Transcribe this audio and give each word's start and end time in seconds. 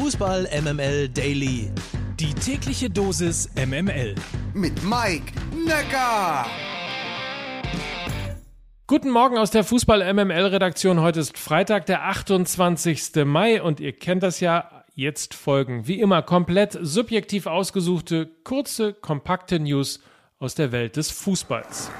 Fußball 0.00 0.48
MML 0.62 1.08
Daily. 1.08 1.72
Die 2.20 2.32
tägliche 2.32 2.88
Dosis 2.88 3.50
MML. 3.56 4.14
Mit 4.54 4.84
Mike 4.84 5.32
Necker. 5.66 6.46
Guten 8.86 9.10
Morgen 9.10 9.38
aus 9.38 9.50
der 9.50 9.64
Fußball 9.64 10.14
MML 10.14 10.46
Redaktion. 10.46 11.00
Heute 11.00 11.18
ist 11.18 11.36
Freitag, 11.36 11.86
der 11.86 12.04
28. 12.04 13.24
Mai 13.24 13.60
und 13.60 13.80
ihr 13.80 13.92
kennt 13.92 14.22
das 14.22 14.38
ja. 14.38 14.84
Jetzt 14.94 15.34
folgen 15.34 15.88
wie 15.88 15.98
immer 15.98 16.22
komplett 16.22 16.78
subjektiv 16.80 17.46
ausgesuchte, 17.46 18.30
kurze, 18.44 18.94
kompakte 18.94 19.58
News 19.58 20.00
aus 20.38 20.54
der 20.54 20.70
Welt 20.70 20.94
des 20.94 21.10
Fußballs. 21.10 21.90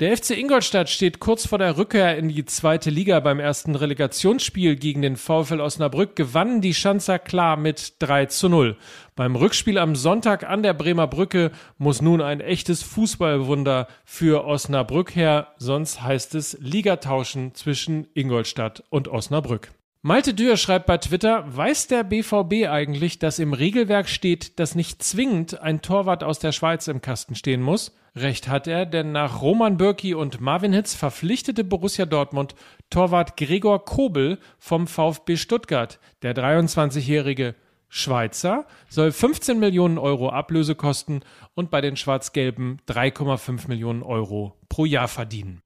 Der 0.00 0.16
FC 0.16 0.38
Ingolstadt 0.38 0.88
steht 0.88 1.18
kurz 1.18 1.44
vor 1.44 1.58
der 1.58 1.76
Rückkehr 1.76 2.16
in 2.16 2.28
die 2.28 2.44
zweite 2.44 2.88
Liga. 2.88 3.18
Beim 3.18 3.40
ersten 3.40 3.74
Relegationsspiel 3.74 4.76
gegen 4.76 5.02
den 5.02 5.16
VfL 5.16 5.60
Osnabrück 5.60 6.14
gewannen 6.14 6.60
die 6.60 6.72
Schanzer 6.72 7.18
klar 7.18 7.56
mit 7.56 7.94
3 7.98 8.26
zu 8.26 8.48
0. 8.48 8.76
Beim 9.16 9.34
Rückspiel 9.34 9.76
am 9.76 9.96
Sonntag 9.96 10.48
an 10.48 10.62
der 10.62 10.74
Bremer 10.74 11.08
Brücke 11.08 11.50
muss 11.78 12.00
nun 12.00 12.22
ein 12.22 12.40
echtes 12.40 12.84
Fußballwunder 12.84 13.88
für 14.04 14.44
Osnabrück 14.44 15.16
her, 15.16 15.48
sonst 15.56 16.00
heißt 16.00 16.36
es 16.36 16.56
Ligatauschen 16.60 17.56
zwischen 17.56 18.06
Ingolstadt 18.14 18.84
und 18.90 19.08
Osnabrück. 19.08 19.72
Malte 20.08 20.32
Dürr 20.32 20.56
schreibt 20.56 20.86
bei 20.86 20.96
Twitter, 20.96 21.44
weiß 21.54 21.88
der 21.88 22.02
BVB 22.02 22.66
eigentlich, 22.70 23.18
dass 23.18 23.38
im 23.38 23.52
Regelwerk 23.52 24.08
steht, 24.08 24.58
dass 24.58 24.74
nicht 24.74 25.02
zwingend 25.02 25.60
ein 25.60 25.82
Torwart 25.82 26.24
aus 26.24 26.38
der 26.38 26.52
Schweiz 26.52 26.88
im 26.88 27.02
Kasten 27.02 27.34
stehen 27.34 27.60
muss? 27.60 27.94
Recht 28.16 28.48
hat 28.48 28.66
er, 28.66 28.86
denn 28.86 29.12
nach 29.12 29.42
Roman 29.42 29.76
Bürki 29.76 30.14
und 30.14 30.40
Marvin 30.40 30.72
Hitz 30.72 30.94
verpflichtete 30.94 31.62
Borussia 31.62 32.06
Dortmund 32.06 32.54
Torwart 32.88 33.36
Gregor 33.36 33.84
Kobel 33.84 34.38
vom 34.58 34.86
VfB 34.86 35.36
Stuttgart. 35.36 36.00
Der 36.22 36.34
23-jährige 36.34 37.54
Schweizer 37.90 38.64
soll 38.88 39.12
15 39.12 39.58
Millionen 39.58 39.98
Euro 39.98 40.30
Ablöse 40.30 40.74
kosten 40.74 41.20
und 41.54 41.70
bei 41.70 41.82
den 41.82 41.96
Schwarz-Gelben 41.96 42.78
3,5 42.88 43.68
Millionen 43.68 44.02
Euro 44.02 44.56
pro 44.70 44.86
Jahr 44.86 45.08
verdienen. 45.08 45.60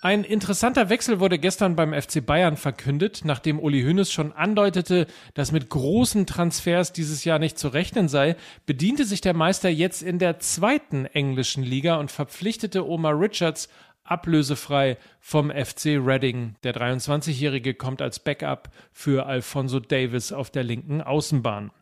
Ein 0.00 0.22
interessanter 0.22 0.90
Wechsel 0.90 1.18
wurde 1.18 1.40
gestern 1.40 1.74
beim 1.74 1.92
FC 1.92 2.24
Bayern 2.24 2.56
verkündet, 2.56 3.22
nachdem 3.24 3.58
Uli 3.58 3.82
Hoeneß 3.82 4.12
schon 4.12 4.32
andeutete, 4.32 5.08
dass 5.34 5.50
mit 5.50 5.70
großen 5.70 6.24
Transfers 6.24 6.92
dieses 6.92 7.24
Jahr 7.24 7.40
nicht 7.40 7.58
zu 7.58 7.66
rechnen 7.66 8.08
sei, 8.08 8.36
bediente 8.64 9.04
sich 9.04 9.20
der 9.22 9.34
Meister 9.34 9.68
jetzt 9.68 10.02
in 10.02 10.20
der 10.20 10.38
zweiten 10.38 11.04
englischen 11.06 11.64
Liga 11.64 11.96
und 11.96 12.12
verpflichtete 12.12 12.88
Omar 12.88 13.18
Richards 13.18 13.68
ablösefrei 14.04 14.98
vom 15.18 15.50
FC 15.50 15.98
Reading. 15.98 16.54
Der 16.62 16.76
23-Jährige 16.76 17.74
kommt 17.74 18.00
als 18.00 18.20
Backup 18.20 18.70
für 18.92 19.26
Alfonso 19.26 19.80
Davis 19.80 20.32
auf 20.32 20.50
der 20.50 20.62
linken 20.62 21.02
Außenbahn. 21.02 21.72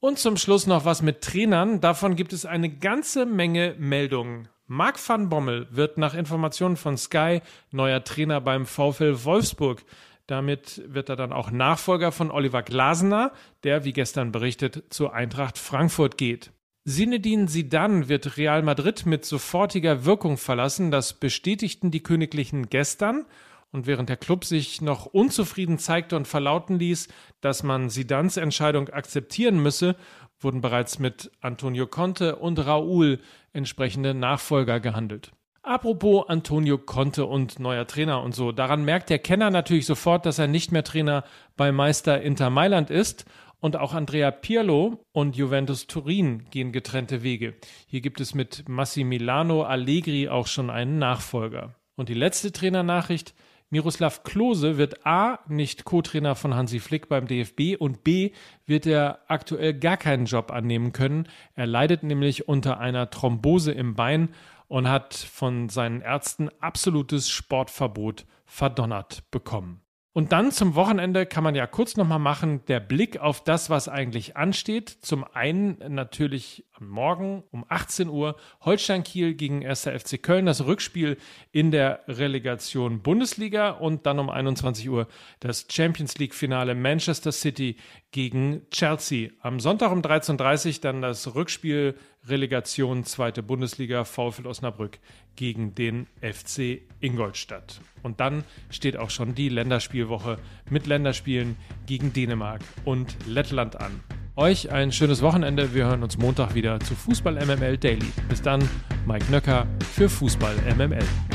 Und 0.00 0.18
zum 0.18 0.38
Schluss 0.38 0.66
noch 0.66 0.86
was 0.86 1.02
mit 1.02 1.20
Trainern. 1.20 1.82
Davon 1.82 2.16
gibt 2.16 2.32
es 2.32 2.46
eine 2.46 2.70
ganze 2.70 3.26
Menge 3.26 3.74
Meldungen. 3.78 4.48
Marc 4.70 4.98
van 5.08 5.30
Bommel 5.30 5.66
wird 5.70 5.96
nach 5.96 6.12
Informationen 6.12 6.76
von 6.76 6.98
Sky 6.98 7.40
neuer 7.70 8.04
Trainer 8.04 8.42
beim 8.42 8.66
VfL 8.66 9.24
Wolfsburg. 9.24 9.82
Damit 10.26 10.82
wird 10.86 11.08
er 11.08 11.16
dann 11.16 11.32
auch 11.32 11.50
Nachfolger 11.50 12.12
von 12.12 12.30
Oliver 12.30 12.62
Glasner, 12.62 13.32
der, 13.64 13.84
wie 13.84 13.94
gestern 13.94 14.30
berichtet, 14.30 14.84
zur 14.90 15.14
Eintracht 15.14 15.56
Frankfurt 15.56 16.18
geht. 16.18 16.52
Sinedin 16.84 17.48
Sidan 17.48 18.10
wird 18.10 18.36
Real 18.36 18.62
Madrid 18.62 19.06
mit 19.06 19.24
sofortiger 19.24 20.04
Wirkung 20.04 20.36
verlassen. 20.36 20.90
Das 20.90 21.14
bestätigten 21.14 21.90
die 21.90 22.02
Königlichen 22.02 22.68
gestern. 22.68 23.24
Und 23.70 23.86
während 23.86 24.10
der 24.10 24.16
Club 24.16 24.44
sich 24.44 24.82
noch 24.82 25.06
unzufrieden 25.06 25.78
zeigte 25.78 26.16
und 26.16 26.28
verlauten 26.28 26.78
ließ, 26.78 27.08
dass 27.40 27.62
man 27.62 27.90
Sidans 27.90 28.36
Entscheidung 28.36 28.88
akzeptieren 28.88 29.62
müsse, 29.62 29.96
wurden 30.40 30.60
bereits 30.60 30.98
mit 30.98 31.30
Antonio 31.40 31.86
Conte 31.86 32.36
und 32.36 32.58
Raúl 32.58 33.18
entsprechende 33.52 34.14
Nachfolger 34.14 34.80
gehandelt. 34.80 35.32
Apropos 35.62 36.28
Antonio 36.28 36.78
Conte 36.78 37.26
und 37.26 37.58
neuer 37.58 37.86
Trainer 37.86 38.22
und 38.22 38.34
so, 38.34 38.52
daran 38.52 38.84
merkt 38.84 39.10
der 39.10 39.18
Kenner 39.18 39.50
natürlich 39.50 39.84
sofort, 39.84 40.24
dass 40.24 40.38
er 40.38 40.46
nicht 40.46 40.72
mehr 40.72 40.84
Trainer 40.84 41.24
bei 41.56 41.72
Meister 41.72 42.22
Inter 42.22 42.48
Mailand 42.48 42.88
ist 42.88 43.26
und 43.60 43.76
auch 43.76 43.92
Andrea 43.92 44.30
Pirlo 44.30 45.04
und 45.12 45.36
Juventus 45.36 45.86
Turin 45.86 46.48
gehen 46.50 46.72
getrennte 46.72 47.22
Wege. 47.22 47.54
Hier 47.86 48.00
gibt 48.00 48.20
es 48.20 48.34
mit 48.34 48.68
Massimiliano 48.68 49.62
Allegri 49.62 50.28
auch 50.28 50.46
schon 50.46 50.70
einen 50.70 50.98
Nachfolger. 50.98 51.74
Und 51.96 52.08
die 52.08 52.14
letzte 52.14 52.52
Trainernachricht, 52.52 53.34
Miroslav 53.70 54.22
Klose 54.22 54.78
wird 54.78 55.04
A 55.06 55.40
nicht 55.46 55.84
Co-Trainer 55.84 56.34
von 56.34 56.54
Hansi 56.54 56.80
Flick 56.80 57.08
beim 57.08 57.26
DFB 57.26 57.76
und 57.78 58.02
B 58.02 58.30
wird 58.64 58.86
er 58.86 59.20
aktuell 59.28 59.74
gar 59.74 59.98
keinen 59.98 60.24
Job 60.24 60.50
annehmen 60.50 60.92
können. 60.92 61.28
Er 61.54 61.66
leidet 61.66 62.02
nämlich 62.02 62.48
unter 62.48 62.80
einer 62.80 63.10
Thrombose 63.10 63.72
im 63.72 63.94
Bein 63.94 64.30
und 64.68 64.88
hat 64.88 65.14
von 65.14 65.68
seinen 65.68 66.00
Ärzten 66.00 66.48
absolutes 66.60 67.28
Sportverbot 67.28 68.24
verdonnert 68.46 69.30
bekommen. 69.30 69.82
Und 70.18 70.32
dann 70.32 70.50
zum 70.50 70.74
Wochenende 70.74 71.26
kann 71.26 71.44
man 71.44 71.54
ja 71.54 71.68
kurz 71.68 71.96
nochmal 71.96 72.18
machen, 72.18 72.64
der 72.66 72.80
Blick 72.80 73.20
auf 73.20 73.44
das, 73.44 73.70
was 73.70 73.88
eigentlich 73.88 74.36
ansteht. 74.36 74.88
Zum 75.00 75.22
einen 75.22 75.78
natürlich 75.94 76.64
am 76.72 76.88
Morgen 76.88 77.44
um 77.52 77.64
18 77.68 78.08
Uhr 78.08 78.34
Holstein 78.62 79.04
Kiel 79.04 79.34
gegen 79.34 79.64
1. 79.64 79.82
FC 79.82 80.20
Köln, 80.20 80.46
das 80.46 80.66
Rückspiel 80.66 81.18
in 81.52 81.70
der 81.70 82.00
Relegation 82.08 83.00
Bundesliga 83.00 83.70
und 83.70 84.06
dann 84.06 84.18
um 84.18 84.28
21 84.28 84.90
Uhr 84.90 85.06
das 85.38 85.68
Champions 85.70 86.18
League 86.18 86.34
Finale 86.34 86.74
Manchester 86.74 87.30
City 87.30 87.76
gegen 88.10 88.68
Chelsea. 88.72 89.30
Am 89.38 89.60
Sonntag 89.60 89.92
um 89.92 90.00
13.30 90.00 90.66
Uhr 90.66 90.80
dann 90.80 91.00
das 91.00 91.32
Rückspiel 91.36 91.94
Relegation 92.26 93.04
zweite 93.04 93.42
Bundesliga 93.42 94.04
VfL 94.04 94.46
Osnabrück 94.46 94.98
gegen 95.36 95.74
den 95.74 96.06
FC 96.20 96.82
Ingolstadt. 97.00 97.80
Und 98.02 98.20
dann 98.20 98.44
steht 98.70 98.96
auch 98.96 99.10
schon 99.10 99.34
die 99.34 99.48
Länderspielwoche 99.48 100.38
mit 100.70 100.86
Länderspielen 100.86 101.56
gegen 101.86 102.12
Dänemark 102.12 102.60
und 102.84 103.16
Lettland 103.26 103.80
an. 103.80 104.00
Euch 104.36 104.70
ein 104.70 104.92
schönes 104.92 105.20
Wochenende. 105.20 105.74
Wir 105.74 105.86
hören 105.86 106.02
uns 106.02 106.16
Montag 106.16 106.54
wieder 106.54 106.78
zu 106.80 106.94
Fußball 106.94 107.44
MML 107.44 107.76
Daily. 107.76 108.06
Bis 108.28 108.40
dann, 108.40 108.68
Mike 109.04 109.30
Nöcker 109.30 109.66
für 109.94 110.08
Fußball 110.08 110.54
MML. 110.76 111.27